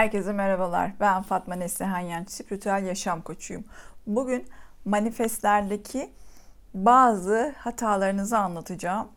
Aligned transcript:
Herkese 0.00 0.32
merhabalar. 0.32 0.92
Ben 1.00 1.22
Fatma 1.22 1.54
Neslihan 1.54 1.98
Yanç, 1.98 2.30
spiritüel 2.30 2.84
yaşam 2.84 3.22
koçuyum. 3.22 3.64
Bugün 4.06 4.46
manifestlerdeki 4.84 6.10
bazı 6.74 7.54
hatalarınızı 7.58 8.38
anlatacağım. 8.38 9.08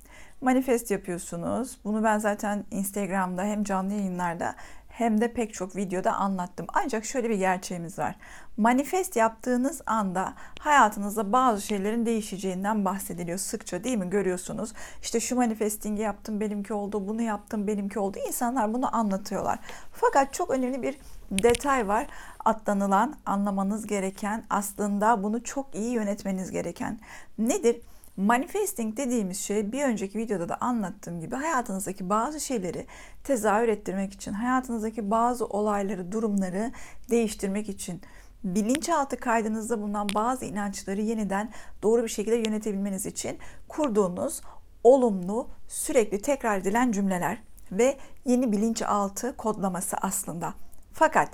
Manifest 0.41 0.91
yapıyorsunuz. 0.91 1.77
Bunu 1.83 2.03
ben 2.03 2.17
zaten 2.17 2.65
Instagram'da 2.71 3.43
hem 3.43 3.63
canlı 3.63 3.93
yayınlarda 3.93 4.55
hem 4.93 5.21
de 5.21 5.33
pek 5.33 5.53
çok 5.53 5.75
videoda 5.75 6.13
anlattım. 6.13 6.65
Ancak 6.73 7.05
şöyle 7.05 7.29
bir 7.29 7.35
gerçeğimiz 7.35 7.99
var. 7.99 8.15
Manifest 8.57 9.15
yaptığınız 9.15 9.81
anda 9.85 10.33
hayatınızda 10.59 11.33
bazı 11.33 11.61
şeylerin 11.61 12.05
değişeceğinden 12.05 12.85
bahsediliyor 12.85 13.37
sıkça 13.37 13.83
değil 13.83 13.97
mi? 13.97 14.09
Görüyorsunuz. 14.09 14.73
İşte 15.01 15.19
şu 15.19 15.35
manifestingi 15.35 16.01
yaptım 16.01 16.39
benimki 16.39 16.73
oldu, 16.73 17.07
bunu 17.07 17.21
yaptım 17.21 17.67
benimki 17.67 17.99
oldu. 17.99 18.17
İnsanlar 18.27 18.73
bunu 18.73 18.95
anlatıyorlar. 18.95 19.59
Fakat 19.91 20.33
çok 20.33 20.51
önemli 20.51 20.81
bir 20.81 20.97
detay 21.31 21.87
var. 21.87 22.07
Atlanılan, 22.45 23.15
anlamanız 23.25 23.87
gereken, 23.87 24.43
aslında 24.49 25.23
bunu 25.23 25.43
çok 25.43 25.75
iyi 25.75 25.91
yönetmeniz 25.91 26.51
gereken. 26.51 26.99
Nedir? 27.37 27.81
Manifesting 28.17 28.97
dediğimiz 28.97 29.39
şey 29.39 29.71
bir 29.71 29.83
önceki 29.83 30.17
videoda 30.17 30.49
da 30.49 30.57
anlattığım 30.61 31.21
gibi 31.21 31.35
hayatınızdaki 31.35 32.09
bazı 32.09 32.39
şeyleri 32.39 32.85
tezahür 33.23 33.67
ettirmek 33.67 34.13
için, 34.13 34.33
hayatınızdaki 34.33 35.11
bazı 35.11 35.45
olayları, 35.45 36.11
durumları 36.11 36.71
değiştirmek 37.09 37.69
için, 37.69 38.01
bilinçaltı 38.43 39.17
kaydınızda 39.17 39.81
bulunan 39.81 40.07
bazı 40.15 40.45
inançları 40.45 41.01
yeniden 41.01 41.51
doğru 41.83 42.03
bir 42.03 42.07
şekilde 42.07 42.35
yönetebilmeniz 42.35 43.05
için 43.05 43.37
kurduğunuz 43.67 44.41
olumlu, 44.83 45.47
sürekli 45.67 46.21
tekrar 46.21 46.57
edilen 46.57 46.91
cümleler 46.91 47.37
ve 47.71 47.97
yeni 48.25 48.51
bilinçaltı 48.51 49.37
kodlaması 49.37 49.97
aslında. 49.97 50.53
Fakat 50.93 51.29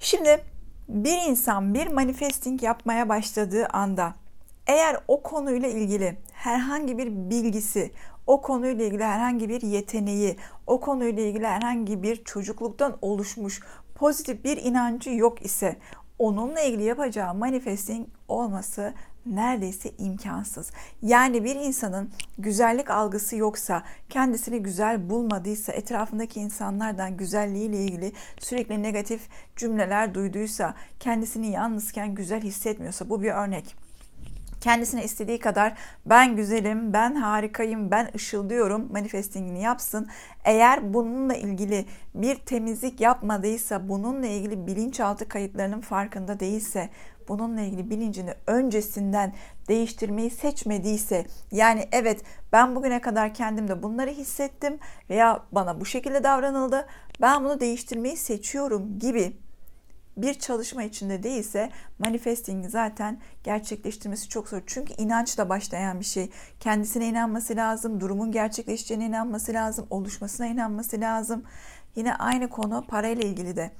şimdi 0.00 0.44
bir 0.88 1.22
insan 1.28 1.74
bir 1.74 1.86
manifesting 1.86 2.62
yapmaya 2.62 3.08
başladığı 3.08 3.66
anda 3.66 4.14
eğer 4.66 4.96
o 5.08 5.22
konuyla 5.22 5.68
ilgili 5.68 6.18
herhangi 6.32 6.98
bir 6.98 7.30
bilgisi, 7.30 7.90
o 8.26 8.42
konuyla 8.42 8.84
ilgili 8.84 9.04
herhangi 9.04 9.48
bir 9.48 9.62
yeteneği, 9.62 10.36
o 10.66 10.80
konuyla 10.80 11.22
ilgili 11.22 11.46
herhangi 11.46 12.02
bir 12.02 12.24
çocukluktan 12.24 12.98
oluşmuş 13.02 13.60
pozitif 13.94 14.44
bir 14.44 14.56
inancı 14.56 15.10
yok 15.10 15.44
ise 15.44 15.76
onunla 16.18 16.60
ilgili 16.60 16.82
yapacağı 16.82 17.34
manifesting 17.34 18.06
olması 18.28 18.94
neredeyse 19.26 19.90
imkansız. 19.98 20.70
Yani 21.02 21.44
bir 21.44 21.56
insanın 21.56 22.10
güzellik 22.38 22.90
algısı 22.90 23.36
yoksa, 23.36 23.82
kendisini 24.10 24.62
güzel 24.62 25.10
bulmadıysa, 25.10 25.72
etrafındaki 25.72 26.40
insanlardan 26.40 27.16
güzelliğiyle 27.16 27.76
ilgili 27.76 28.12
sürekli 28.38 28.82
negatif 28.82 29.28
cümleler 29.56 30.14
duyduysa, 30.14 30.74
kendisini 31.00 31.50
yalnızken 31.50 32.14
güzel 32.14 32.42
hissetmiyorsa 32.42 33.08
bu 33.08 33.22
bir 33.22 33.30
örnek 33.30 33.76
kendisine 34.62 35.04
istediği 35.04 35.38
kadar 35.38 35.74
ben 36.06 36.36
güzelim, 36.36 36.92
ben 36.92 37.14
harikayım, 37.14 37.90
ben 37.90 38.08
ışıldıyorum 38.14 38.92
manifestingini 38.92 39.62
yapsın. 39.62 40.08
Eğer 40.44 40.94
bununla 40.94 41.34
ilgili 41.34 41.86
bir 42.14 42.36
temizlik 42.36 43.00
yapmadıysa, 43.00 43.88
bununla 43.88 44.26
ilgili 44.26 44.66
bilinçaltı 44.66 45.28
kayıtlarının 45.28 45.80
farkında 45.80 46.40
değilse, 46.40 46.90
bununla 47.28 47.60
ilgili 47.60 47.90
bilincini 47.90 48.34
öncesinden 48.46 49.34
değiştirmeyi 49.68 50.30
seçmediyse 50.30 51.26
yani 51.52 51.88
evet 51.92 52.22
ben 52.52 52.76
bugüne 52.76 53.00
kadar 53.00 53.34
kendimde 53.34 53.82
bunları 53.82 54.10
hissettim 54.10 54.78
veya 55.10 55.44
bana 55.52 55.80
bu 55.80 55.84
şekilde 55.84 56.24
davranıldı 56.24 56.86
ben 57.20 57.44
bunu 57.44 57.60
değiştirmeyi 57.60 58.16
seçiyorum 58.16 58.98
gibi 58.98 59.36
bir 60.16 60.34
çalışma 60.34 60.82
içinde 60.82 61.22
değilse 61.22 61.70
manifesting'i 61.98 62.68
zaten 62.68 63.20
gerçekleştirmesi 63.44 64.28
çok 64.28 64.48
zor. 64.48 64.62
Çünkü 64.66 64.94
inançla 64.98 65.48
başlayan 65.48 66.00
bir 66.00 66.04
şey. 66.04 66.30
Kendisine 66.60 67.08
inanması 67.08 67.56
lazım, 67.56 68.00
durumun 68.00 68.32
gerçekleşeceğine 68.32 69.06
inanması 69.06 69.52
lazım, 69.52 69.86
oluşmasına 69.90 70.46
inanması 70.46 71.00
lazım. 71.00 71.44
Yine 71.96 72.14
aynı 72.14 72.48
konu 72.48 72.84
parayla 72.88 73.24
ilgili 73.24 73.56
de 73.56 73.70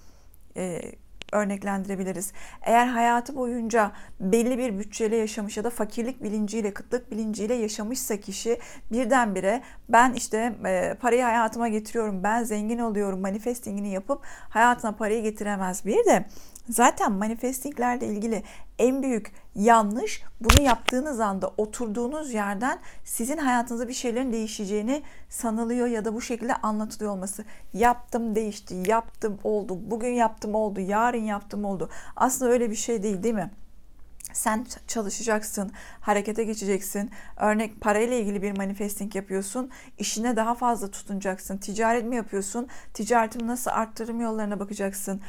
e, 0.56 0.92
örneklendirebiliriz. 1.32 2.32
Eğer 2.62 2.86
hayatı 2.86 3.36
boyunca 3.36 3.92
belli 4.20 4.58
bir 4.58 4.78
bütçeyle 4.78 5.16
yaşamış 5.16 5.56
ya 5.56 5.64
da 5.64 5.70
fakirlik 5.70 6.22
bilinciyle, 6.22 6.74
kıtlık 6.74 7.10
bilinciyle 7.10 7.54
yaşamışsa 7.54 8.16
kişi 8.16 8.58
birdenbire 8.92 9.62
ben 9.88 10.12
işte 10.12 10.54
e, 10.66 10.94
parayı 11.00 11.22
hayatıma 11.22 11.68
getiriyorum, 11.68 12.22
ben 12.22 12.42
zengin 12.42 12.78
oluyorum 12.78 13.20
manifestingini 13.20 13.92
yapıp 13.92 14.22
hayatına 14.48 14.92
parayı 14.92 15.22
getiremez. 15.22 15.86
Bir 15.86 16.04
de 16.06 16.26
Zaten 16.68 17.12
manifestinglerle 17.12 18.06
ilgili 18.06 18.42
en 18.78 19.02
büyük 19.02 19.32
yanlış 19.54 20.22
bunu 20.40 20.62
yaptığınız 20.62 21.20
anda 21.20 21.52
oturduğunuz 21.56 22.32
yerden 22.32 22.78
sizin 23.04 23.36
hayatınızda 23.36 23.88
bir 23.88 23.92
şeylerin 23.92 24.32
değişeceğini 24.32 25.02
sanılıyor 25.28 25.86
ya 25.86 26.04
da 26.04 26.14
bu 26.14 26.20
şekilde 26.20 26.54
anlatılıyor 26.54 27.12
olması. 27.12 27.44
Yaptım 27.72 28.34
değişti, 28.34 28.82
yaptım 28.86 29.38
oldu, 29.44 29.78
bugün 29.90 30.12
yaptım 30.12 30.54
oldu, 30.54 30.80
yarın 30.80 31.24
yaptım 31.24 31.64
oldu. 31.64 31.90
Aslında 32.16 32.50
öyle 32.50 32.70
bir 32.70 32.76
şey 32.76 33.02
değil 33.02 33.22
değil 33.22 33.34
mi? 33.34 33.50
Sen 34.32 34.66
çalışacaksın, 34.86 35.72
harekete 36.00 36.44
geçeceksin. 36.44 37.10
Örnek 37.36 37.80
parayla 37.80 38.16
ilgili 38.16 38.42
bir 38.42 38.56
manifesting 38.56 39.16
yapıyorsun. 39.16 39.70
İşine 39.98 40.36
daha 40.36 40.54
fazla 40.54 40.90
tutunacaksın. 40.90 41.58
Ticaret 41.58 42.04
mi 42.04 42.16
yapıyorsun? 42.16 42.68
Ticaretimi 42.94 43.46
nasıl 43.46 43.70
arttırım 43.70 44.20
yollarına 44.20 44.60
bakacaksın 44.60 45.20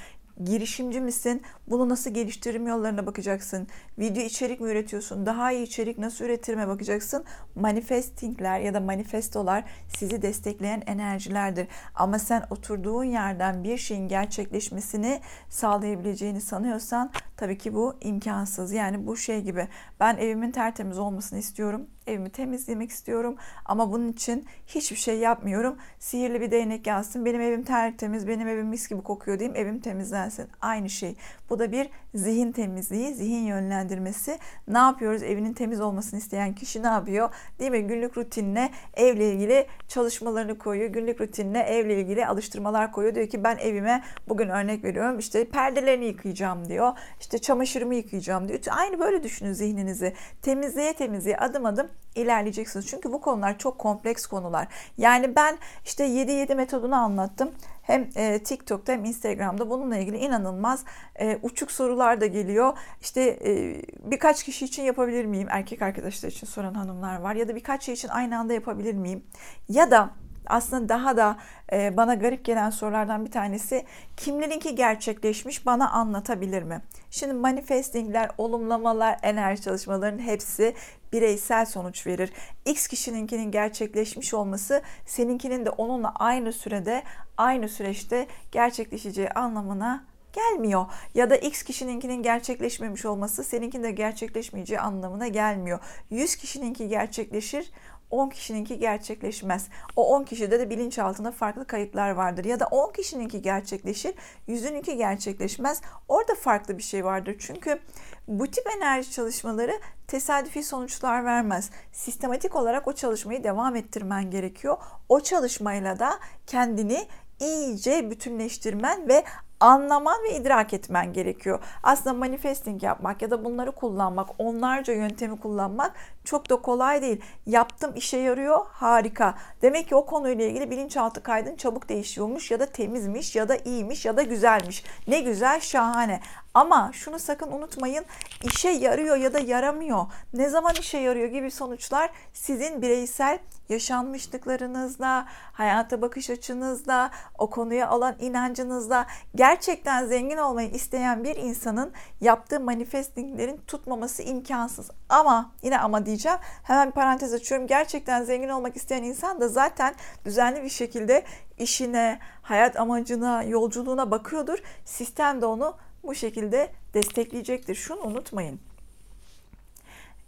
girişimci 0.43 1.01
misin? 1.01 1.41
Bunu 1.67 1.89
nasıl 1.89 2.09
geliştiririm 2.09 2.67
yollarına 2.67 3.05
bakacaksın. 3.05 3.67
Video 3.99 4.23
içerik 4.23 4.61
mi 4.61 4.69
üretiyorsun? 4.69 5.25
Daha 5.25 5.51
iyi 5.51 5.63
içerik 5.63 5.97
nasıl 5.97 6.25
üretirime 6.25 6.67
bakacaksın. 6.67 7.25
Manifestingler 7.55 8.59
ya 8.59 8.73
da 8.73 8.79
manifestolar 8.79 9.63
sizi 9.97 10.21
destekleyen 10.21 10.83
enerjilerdir. 10.85 11.67
Ama 11.95 12.19
sen 12.19 12.43
oturduğun 12.49 13.03
yerden 13.03 13.63
bir 13.63 13.77
şeyin 13.77 14.07
gerçekleşmesini 14.07 15.21
sağlayabileceğini 15.49 16.41
sanıyorsan 16.41 17.11
tabii 17.37 17.57
ki 17.57 17.73
bu 17.73 17.95
imkansız. 18.01 18.71
Yani 18.71 19.07
bu 19.07 19.17
şey 19.17 19.41
gibi 19.41 19.67
ben 19.99 20.17
evimin 20.17 20.51
tertemiz 20.51 20.99
olmasını 20.99 21.39
istiyorum 21.39 21.87
evimi 22.07 22.29
temizlemek 22.29 22.89
istiyorum 22.89 23.35
ama 23.65 23.91
bunun 23.91 24.11
için 24.11 24.45
hiçbir 24.67 24.97
şey 24.97 25.17
yapmıyorum. 25.17 25.77
Sihirli 25.99 26.41
bir 26.41 26.51
değnek 26.51 26.85
gelsin. 26.85 27.25
Benim 27.25 27.41
evim 27.41 27.63
tertemiz, 27.63 28.27
benim 28.27 28.47
evim 28.47 28.67
mis 28.67 28.89
gibi 28.89 29.01
kokuyor 29.01 29.39
diyeyim. 29.39 29.57
Evim 29.57 29.79
temizlensin. 30.23 30.47
Aynı 30.61 30.89
şey. 30.89 31.15
Bu 31.49 31.59
da 31.59 31.71
bir 31.71 31.89
zihin 32.15 32.51
temizliği, 32.51 33.13
zihin 33.13 33.45
yönlendirmesi. 33.45 34.39
Ne 34.67 34.77
yapıyoruz? 34.77 35.23
Evinin 35.23 35.53
temiz 35.53 35.81
olmasını 35.81 36.19
isteyen 36.19 36.55
kişi 36.55 36.83
ne 36.83 36.87
yapıyor? 36.87 37.29
Değil 37.59 37.71
mi? 37.71 37.87
Günlük 37.87 38.17
rutinine 38.17 38.71
evle 38.93 39.31
ilgili 39.31 39.67
çalışmalarını 39.87 40.57
koyuyor. 40.57 40.89
Günlük 40.89 41.21
rutinine 41.21 41.59
evle 41.59 42.01
ilgili 42.01 42.27
alıştırmalar 42.27 42.91
koyuyor. 42.91 43.15
Diyor 43.15 43.27
ki 43.27 43.43
ben 43.43 43.57
evime 43.57 44.03
bugün 44.29 44.49
örnek 44.49 44.83
veriyorum 44.83 45.19
işte 45.19 45.49
perdelerini 45.49 46.05
yıkayacağım 46.05 46.67
diyor. 46.69 46.91
İşte 47.19 47.37
çamaşırımı 47.37 47.95
yıkayacağım 47.95 48.47
diyor. 48.47 48.59
Aynı 48.71 48.99
böyle 48.99 49.23
düşünün 49.23 49.53
zihninizi. 49.53 50.13
Temizliğe 50.41 50.93
temizliğe 50.93 51.37
adım 51.37 51.65
adım 51.65 51.87
ilerleyeceksiniz. 52.15 52.87
Çünkü 52.87 53.13
bu 53.13 53.21
konular 53.21 53.57
çok 53.57 53.79
kompleks 53.79 54.25
konular. 54.25 54.67
Yani 54.97 55.35
ben 55.35 55.57
işte 55.85 56.07
7-7 56.07 56.55
metodunu 56.55 56.95
anlattım. 56.95 57.51
Hem 57.83 58.09
e, 58.15 58.43
TikTok'ta 58.43 58.93
hem 58.93 59.05
Instagram'da 59.05 59.69
bununla 59.69 59.97
ilgili 59.97 60.17
inanılmaz 60.17 60.85
e, 61.15 61.39
uçuk 61.41 61.71
sorular 61.71 62.21
da 62.21 62.25
geliyor. 62.25 62.77
İşte 63.01 63.21
e, 63.45 63.81
birkaç 64.11 64.43
kişi 64.43 64.65
için 64.65 64.83
yapabilir 64.83 65.25
miyim? 65.25 65.47
Erkek 65.51 65.81
arkadaşlar 65.81 66.29
için 66.29 66.47
soran 66.47 66.73
hanımlar 66.73 67.19
var. 67.19 67.35
Ya 67.35 67.47
da 67.47 67.55
birkaç 67.55 67.83
şey 67.83 67.93
için 67.93 68.07
aynı 68.07 68.39
anda 68.39 68.53
yapabilir 68.53 68.93
miyim? 68.93 69.23
Ya 69.69 69.91
da 69.91 70.11
aslında 70.47 70.89
daha 70.89 71.17
da 71.17 71.37
e, 71.73 71.97
bana 71.97 72.13
garip 72.13 72.45
gelen 72.45 72.69
sorulardan 72.69 73.25
bir 73.25 73.31
tanesi 73.31 73.85
kimlerinki 74.17 74.75
gerçekleşmiş 74.75 75.65
bana 75.65 75.91
anlatabilir 75.91 76.63
mi? 76.63 76.81
Şimdi 77.11 77.33
manifestingler, 77.33 78.29
olumlamalar, 78.37 79.19
enerji 79.23 79.61
çalışmalarının 79.61 80.21
hepsi 80.21 80.75
bireysel 81.13 81.65
sonuç 81.65 82.07
verir. 82.07 82.33
X 82.65 82.87
kişininkinin 82.87 83.51
gerçekleşmiş 83.51 84.33
olması 84.33 84.81
seninkinin 85.05 85.65
de 85.65 85.69
onunla 85.69 86.11
aynı 86.15 86.53
sürede, 86.53 87.03
aynı 87.37 87.69
süreçte 87.69 88.27
gerçekleşeceği 88.51 89.29
anlamına 89.29 90.13
gelmiyor. 90.33 90.85
Ya 91.15 91.29
da 91.29 91.35
X 91.35 91.63
kişininkinin 91.63 92.23
gerçekleşmemiş 92.23 93.05
olması 93.05 93.43
seninkinin 93.43 93.83
de 93.83 93.91
gerçekleşmeyeceği 93.91 94.79
anlamına 94.79 95.27
gelmiyor. 95.27 95.79
100 96.09 96.35
kişininki 96.35 96.87
gerçekleşir, 96.87 97.71
10 98.09 98.29
kişininki 98.29 98.79
gerçekleşmez. 98.79 99.67
O 99.95 100.15
10 100.15 100.23
kişide 100.23 100.59
de 100.59 100.69
bilinçaltında 100.69 101.31
farklı 101.31 101.67
kayıtlar 101.67 102.09
vardır. 102.09 102.45
Ya 102.45 102.59
da 102.59 102.65
10 102.65 102.91
kişininki 102.91 103.41
gerçekleşir, 103.41 104.13
yüzününki 104.47 104.97
gerçekleşmez. 104.97 105.81
Orada 106.07 106.35
farklı 106.35 106.77
bir 106.77 106.83
şey 106.83 107.05
vardır. 107.05 107.35
Çünkü 107.39 107.79
bu 108.27 108.47
tip 108.47 108.63
enerji 108.77 109.11
çalışmaları 109.11 109.79
tesadüfi 110.07 110.63
sonuçlar 110.63 111.25
vermez. 111.25 111.69
Sistematik 111.91 112.55
olarak 112.55 112.87
o 112.87 112.93
çalışmayı 112.93 113.43
devam 113.43 113.75
ettirmen 113.75 114.31
gerekiyor. 114.31 114.77
O 115.09 115.19
çalışmayla 115.19 115.99
da 115.99 116.19
kendini 116.47 117.07
iyice 117.39 118.11
bütünleştirmen 118.11 119.07
ve 119.07 119.23
anlaman 119.63 120.23
ve 120.23 120.35
idrak 120.35 120.73
etmen 120.73 121.13
gerekiyor. 121.13 121.59
Aslında 121.83 122.13
manifesting 122.13 122.83
yapmak 122.83 123.21
ya 123.21 123.31
da 123.31 123.45
bunları 123.45 123.71
kullanmak, 123.71 124.29
onlarca 124.37 124.93
yöntemi 124.93 125.39
kullanmak 125.39 125.93
çok 126.23 126.49
da 126.49 126.55
kolay 126.55 127.01
değil. 127.01 127.21
Yaptım 127.45 127.91
işe 127.95 128.17
yarıyor, 128.17 128.65
harika. 128.69 129.35
Demek 129.61 129.89
ki 129.89 129.95
o 129.95 130.05
konuyla 130.05 130.45
ilgili 130.45 130.71
bilinçaltı 130.71 131.23
kaydın 131.23 131.55
çabuk 131.55 131.89
değişiyormuş 131.89 132.51
ya 132.51 132.59
da 132.59 132.65
temizmiş 132.65 133.35
ya 133.35 133.49
da 133.49 133.55
iyiymiş 133.55 134.05
ya 134.05 134.17
da 134.17 134.21
güzelmiş. 134.21 134.83
Ne 135.07 135.19
güzel, 135.19 135.59
şahane. 135.59 136.19
Ama 136.53 136.91
şunu 136.93 137.19
sakın 137.19 137.51
unutmayın. 137.51 138.05
işe 138.43 138.69
yarıyor 138.69 139.15
ya 139.15 139.33
da 139.33 139.39
yaramıyor. 139.39 140.05
Ne 140.33 140.49
zaman 140.49 140.73
işe 140.79 140.97
yarıyor 140.97 141.27
gibi 141.27 141.51
sonuçlar 141.51 142.09
sizin 142.33 142.81
bireysel 142.81 143.39
yaşanmışlıklarınızla, 143.69 145.25
hayata 145.53 146.01
bakış 146.01 146.29
açınızla, 146.29 147.11
o 147.37 147.49
konuya 147.49 147.91
olan 147.91 148.15
inancınızla 148.19 149.05
gerçekten 149.35 150.05
zengin 150.05 150.37
olmayı 150.37 150.69
isteyen 150.69 151.23
bir 151.23 151.35
insanın 151.35 151.91
yaptığı 152.21 152.59
manifestinglerin 152.59 153.61
tutmaması 153.67 154.23
imkansız. 154.23 154.91
Ama 155.09 155.51
yine 155.63 155.79
ama 155.79 156.05
diyeceğim. 156.05 156.37
Hemen 156.63 156.87
bir 156.87 156.93
parantez 156.93 157.33
açıyorum. 157.33 157.67
Gerçekten 157.67 158.23
zengin 158.23 158.49
olmak 158.49 158.75
isteyen 158.75 159.03
insan 159.03 159.41
da 159.41 159.47
zaten 159.47 159.95
düzenli 160.25 160.63
bir 160.63 160.69
şekilde 160.69 161.23
işine, 161.57 162.19
hayat 162.41 162.79
amacına, 162.79 163.43
yolculuğuna 163.43 164.11
bakıyordur. 164.11 164.59
Sistem 164.85 165.41
de 165.41 165.45
onu 165.45 165.75
bu 166.03 166.15
şekilde 166.15 166.71
destekleyecektir. 166.93 167.75
Şunu 167.75 168.01
unutmayın. 168.01 168.59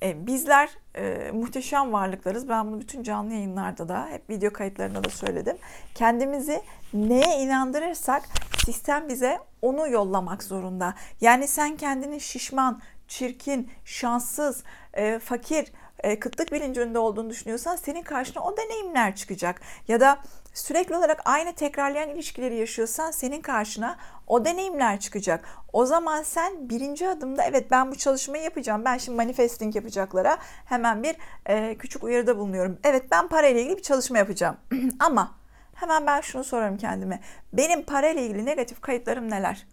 E, 0.04 0.28
bizler 0.28 0.70
e, 0.96 1.32
muhteşem 1.32 1.94
varlıklarız. 1.94 2.50
Ben 2.50 2.68
bunu 2.68 2.82
bütün 2.82 3.04
canlı 3.04 3.34
yayınlarda 3.34 3.90
da, 3.90 4.08
hep 4.08 4.30
video 4.30 4.54
kayıtlarında 4.54 5.04
da 5.04 5.10
söyledim. 5.10 5.58
Kendimizi 5.96 6.62
neye 6.94 7.40
inandırırsak 7.40 8.24
sistem 8.66 9.10
bize 9.10 9.40
onu 9.62 9.90
yollamak 9.90 10.44
zorunda. 10.44 10.94
Yani 11.22 11.48
sen 11.48 11.78
kendini 11.78 12.22
şişman, 12.22 12.82
çirkin, 13.08 13.72
şanssız, 13.86 14.64
e, 14.94 15.20
fakir, 15.20 15.72
e, 16.00 16.20
kıtlık 16.20 16.52
bilincinde 16.52 17.00
olduğunu 17.00 17.30
düşünüyorsan 17.30 17.76
senin 17.76 18.02
karşına 18.02 18.44
o 18.44 18.58
deneyimler 18.58 19.16
çıkacak. 19.16 19.62
Ya 19.88 20.00
da 20.00 20.20
sürekli 20.56 20.96
olarak 20.96 21.22
aynı 21.26 21.54
tekrarlayan 21.54 22.10
ilişkileri 22.10 22.56
yaşıyorsan 22.56 23.12
senin 23.12 23.42
karşına 23.42 23.98
o 24.28 24.46
deneyimler 24.46 25.00
çıkacak. 25.00 25.46
O 25.74 25.86
zaman 25.86 26.24
sen 26.24 26.70
birinci 26.70 27.10
adımda 27.10 27.44
evet 27.44 27.72
ben 27.72 27.92
bu 27.92 27.96
çalışmayı 27.96 28.44
yapacağım. 28.44 28.86
Ben 28.86 28.98
şimdi 28.98 29.16
manifesting 29.16 29.76
yapacaklara 29.76 30.38
hemen 30.66 31.04
bir 31.04 31.16
e, 31.46 31.76
küçük 31.78 32.04
uyarıda 32.04 32.38
bulunuyorum. 32.38 32.78
Evet 32.84 33.04
ben 33.12 33.28
parayla 33.28 33.62
ilgili 33.62 33.78
bir 33.78 33.84
çalışma 33.84 34.18
yapacağım. 34.18 34.58
Ama 35.00 35.32
hemen 35.76 36.08
ben 36.08 36.22
şunu 36.22 36.44
sorarım 36.44 36.78
kendime. 36.78 37.20
Benim 37.54 37.84
parayla 37.86 38.22
ilgili 38.22 38.46
negatif 38.46 38.82
kayıtlarım 38.82 39.32
neler? 39.32 39.66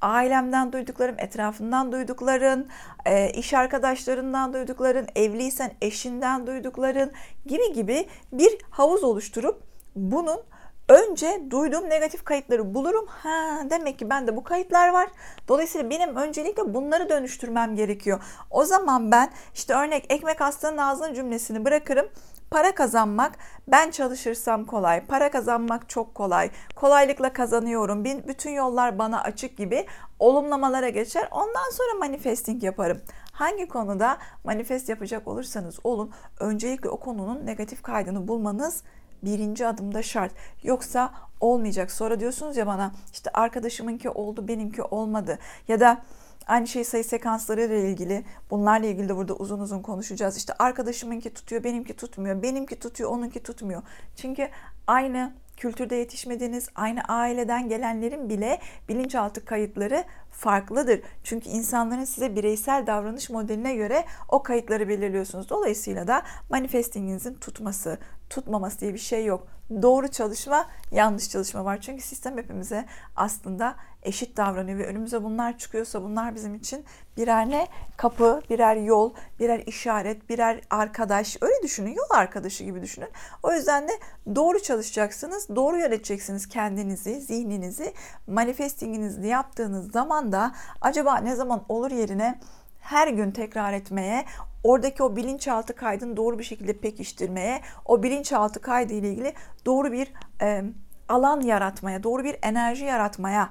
ailemden 0.00 0.72
duyduklarım, 0.72 1.14
etrafından 1.18 1.92
duydukların, 1.92 2.68
e, 3.06 3.30
iş 3.30 3.54
arkadaşlarından 3.54 4.52
duydukların, 4.52 5.06
evliysen 5.16 5.72
eşinden 5.80 6.46
duydukların 6.46 7.12
gibi 7.46 7.72
gibi 7.72 8.08
bir 8.32 8.58
havuz 8.70 9.04
oluşturup 9.04 9.69
bunun 10.00 10.40
önce 10.88 11.40
duyduğum 11.50 11.90
negatif 11.90 12.24
kayıtları 12.24 12.74
bulurum. 12.74 13.06
Ha 13.06 13.60
demek 13.70 13.98
ki 13.98 14.10
bende 14.10 14.36
bu 14.36 14.44
kayıtlar 14.44 14.88
var. 14.88 15.08
Dolayısıyla 15.48 15.90
benim 15.90 16.16
öncelikle 16.16 16.74
bunları 16.74 17.08
dönüştürmem 17.08 17.76
gerekiyor. 17.76 18.22
O 18.50 18.64
zaman 18.64 19.10
ben 19.10 19.30
işte 19.54 19.74
örnek 19.74 20.12
ekmek 20.12 20.40
hastanın 20.40 20.78
ağzına 20.78 21.14
cümlesini 21.14 21.64
bırakırım. 21.64 22.06
Para 22.50 22.74
kazanmak 22.74 23.32
ben 23.68 23.90
çalışırsam 23.90 24.64
kolay, 24.64 25.06
para 25.06 25.30
kazanmak 25.30 25.88
çok 25.88 26.14
kolay, 26.14 26.50
kolaylıkla 26.76 27.32
kazanıyorum, 27.32 28.04
bütün 28.04 28.50
yollar 28.50 28.98
bana 28.98 29.22
açık 29.22 29.56
gibi 29.56 29.86
olumlamalara 30.18 30.88
geçer. 30.88 31.28
Ondan 31.30 31.70
sonra 31.72 31.98
manifesting 31.98 32.64
yaparım. 32.64 33.00
Hangi 33.32 33.68
konuda 33.68 34.18
manifest 34.44 34.88
yapacak 34.88 35.28
olursanız 35.28 35.78
olun 35.84 36.12
öncelikle 36.40 36.88
o 36.88 37.00
konunun 37.00 37.46
negatif 37.46 37.82
kaydını 37.82 38.28
bulmanız 38.28 38.82
birinci 39.22 39.66
adımda 39.66 40.02
şart. 40.02 40.32
Yoksa 40.62 41.14
olmayacak. 41.40 41.90
Sonra 41.90 42.20
diyorsunuz 42.20 42.56
ya 42.56 42.66
bana 42.66 42.92
işte 43.12 43.30
arkadaşımınki 43.34 44.10
oldu 44.10 44.48
benimki 44.48 44.82
olmadı 44.82 45.38
ya 45.68 45.80
da 45.80 46.02
Aynı 46.46 46.66
şey 46.66 46.84
sayı 46.84 47.04
sekansları 47.04 47.64
ile 47.64 47.90
ilgili. 47.90 48.24
Bunlarla 48.50 48.86
ilgili 48.86 49.08
de 49.08 49.16
burada 49.16 49.34
uzun 49.34 49.60
uzun 49.60 49.82
konuşacağız. 49.82 50.36
İşte 50.36 50.52
arkadaşımınki 50.58 51.34
tutuyor, 51.34 51.64
benimki 51.64 51.96
tutmuyor. 51.96 52.42
Benimki 52.42 52.78
tutuyor, 52.78 53.10
onunki 53.10 53.42
tutmuyor. 53.42 53.82
Çünkü 54.16 54.48
aynı 54.86 55.32
kültürde 55.56 55.96
yetişmediğiniz, 55.96 56.68
aynı 56.74 57.00
aileden 57.00 57.68
gelenlerin 57.68 58.28
bile 58.28 58.60
bilinçaltı 58.88 59.44
kayıtları 59.44 60.04
farklıdır. 60.40 61.00
Çünkü 61.24 61.48
insanların 61.48 62.04
size 62.04 62.36
bireysel 62.36 62.86
davranış 62.86 63.30
modeline 63.30 63.74
göre 63.74 64.04
o 64.28 64.42
kayıtları 64.42 64.88
belirliyorsunuz. 64.88 65.48
Dolayısıyla 65.48 66.06
da 66.06 66.22
manifestinginizin 66.50 67.34
tutması, 67.34 67.98
tutmaması 68.30 68.80
diye 68.80 68.94
bir 68.94 68.98
şey 68.98 69.24
yok. 69.24 69.46
Doğru 69.82 70.08
çalışma, 70.08 70.66
yanlış 70.90 71.30
çalışma 71.30 71.64
var. 71.64 71.80
Çünkü 71.80 72.02
sistem 72.02 72.38
hepimize 72.38 72.84
aslında 73.16 73.76
eşit 74.02 74.36
davranıyor 74.36 74.78
ve 74.78 74.86
önümüze 74.86 75.22
bunlar 75.24 75.58
çıkıyorsa 75.58 76.02
bunlar 76.02 76.34
bizim 76.34 76.54
için 76.54 76.84
birer 77.20 77.50
ne? 77.50 77.66
Kapı, 77.96 78.42
birer 78.50 78.76
yol, 78.76 79.14
birer 79.40 79.62
işaret, 79.66 80.28
birer 80.28 80.60
arkadaş. 80.70 81.36
Öyle 81.40 81.62
düşünün. 81.62 81.90
Yol 81.90 82.10
arkadaşı 82.10 82.64
gibi 82.64 82.82
düşünün. 82.82 83.08
O 83.42 83.52
yüzden 83.52 83.88
de 83.88 83.92
doğru 84.34 84.62
çalışacaksınız. 84.62 85.48
Doğru 85.56 85.78
yöneteceksiniz 85.78 86.48
kendinizi, 86.48 87.20
zihninizi. 87.20 87.92
Manifestinginizi 88.26 89.26
yaptığınız 89.26 89.92
zaman 89.92 90.32
da 90.32 90.52
acaba 90.80 91.16
ne 91.16 91.34
zaman 91.34 91.64
olur 91.68 91.90
yerine 91.90 92.38
her 92.80 93.08
gün 93.08 93.30
tekrar 93.30 93.72
etmeye, 93.72 94.24
oradaki 94.64 95.02
o 95.02 95.16
bilinçaltı 95.16 95.76
kaydını 95.76 96.16
doğru 96.16 96.38
bir 96.38 96.44
şekilde 96.44 96.72
pekiştirmeye, 96.72 97.60
o 97.84 98.02
bilinçaltı 98.02 98.60
kaydı 98.60 98.94
ile 98.94 99.10
ilgili 99.10 99.32
doğru 99.66 99.92
bir 99.92 100.12
e, 100.42 100.64
alan 101.08 101.40
yaratmaya, 101.40 102.02
doğru 102.02 102.24
bir 102.24 102.36
enerji 102.42 102.84
yaratmaya 102.84 103.50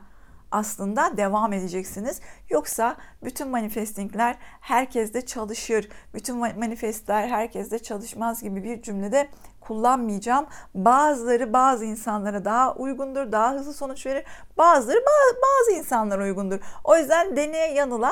aslında 0.51 1.17
devam 1.17 1.53
edeceksiniz. 1.53 2.21
Yoksa 2.49 2.95
bütün 3.23 3.47
manifestingler 3.47 4.35
herkeste 4.61 5.25
çalışır, 5.25 5.89
bütün 6.13 6.37
manifestler 6.37 7.27
herkeste 7.27 7.79
çalışmaz 7.79 8.43
gibi 8.43 8.63
bir 8.63 8.81
cümlede 8.81 9.29
kullanmayacağım. 9.61 10.47
Bazıları 10.75 11.53
bazı 11.53 11.85
insanlara 11.85 12.45
daha 12.45 12.75
uygundur, 12.75 13.31
daha 13.31 13.53
hızlı 13.53 13.73
sonuç 13.73 14.05
verir. 14.05 14.23
Bazıları 14.57 14.99
bazı 15.35 15.79
insanlara 15.79 16.23
uygundur. 16.23 16.59
O 16.83 16.97
yüzden 16.97 17.35
deneye 17.35 17.73
yanıla 17.73 18.11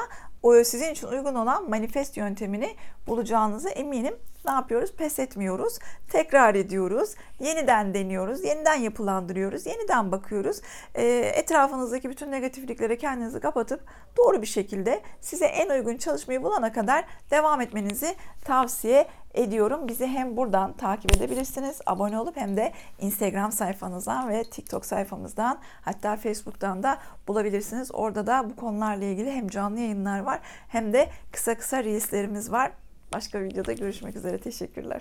sizin 0.66 0.92
için 0.92 1.08
uygun 1.08 1.36
olan 1.36 1.70
manifest 1.70 2.18
yöntemini 2.18 2.76
bulacağınızı 3.08 3.70
eminim. 3.70 4.16
Ne 4.46 4.52
yapıyoruz? 4.52 4.94
Pes 4.94 5.20
etmiyoruz. 5.20 5.80
Tekrar 6.12 6.56
ediyoruz. 6.56 7.16
Yeniden 7.40 7.94
deniyoruz. 7.94 8.44
Yeniden 8.44 8.76
yapılandırıyoruz. 8.76 9.66
Yeniden 9.66 10.12
bakıyoruz. 10.12 10.62
E, 10.96 11.06
etrafınızdaki 11.36 12.10
bütün 12.10 12.32
negatifliklere 12.32 12.98
kendinizi 12.98 13.40
kapatıp 13.40 13.82
doğru 14.18 14.42
bir 14.42 14.48
şekilde 14.48 15.02
size 15.22 15.46
en 15.46 15.70
uygun 15.70 15.98
çalışmayı 15.98 16.44
bulana 16.44 16.72
kadar 16.72 17.06
devam 17.32 17.62
etmenizi 17.62 18.16
tavsiye 18.46 19.08
ediyorum. 19.34 19.88
Bizi 19.88 20.08
hem 20.08 20.38
buradan 20.38 20.74
takip 20.74 21.18
edebilirsiniz, 21.18 21.82
abone 21.86 22.20
olup 22.20 22.38
hem 22.38 22.58
de 22.58 22.74
Instagram 23.00 23.52
sayfanızdan 23.52 24.30
ve 24.30 24.44
TikTok 24.44 24.86
sayfamızdan 24.86 25.60
hatta 25.82 26.16
Facebook'tan 26.16 26.84
da 26.84 26.98
bulabilirsiniz. 27.28 27.92
Orada 27.94 28.28
da 28.28 28.50
bu 28.50 28.56
konularla 28.56 29.06
ilgili 29.06 29.32
hem 29.32 29.48
canlı 29.48 29.80
yayınlar 29.80 30.20
var 30.20 30.40
hem 30.68 30.94
de 30.94 31.10
kısa 31.32 31.56
kısa 31.56 31.84
reelslerimiz 31.84 32.52
var. 32.52 32.72
Başka 33.14 33.44
videoda 33.44 33.74
görüşmek 33.74 34.16
üzere. 34.16 34.38
Teşekkürler. 34.38 34.96